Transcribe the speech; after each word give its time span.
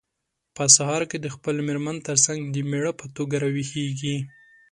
په 0.55 0.63
سهار 0.75 1.01
کې 1.09 1.17
د 1.21 1.27
خپلې 1.35 1.61
مېرمن 1.67 1.95
ترڅنګ 2.07 2.39
د 2.47 2.55
مېړه 2.69 2.91
په 2.99 3.05
توګه 3.15 3.35
راویښیږي. 3.43 4.17